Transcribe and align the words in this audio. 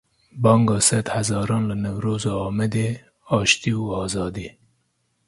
Banga 0.45 0.77
sed 0.85 1.11
hezaran 1.15 1.67
li 1.71 1.75
Newroza 1.83 2.33
Amedê: 2.47 2.87
Aştî 3.39 3.73
û 3.83 3.85
azadî 4.03 4.49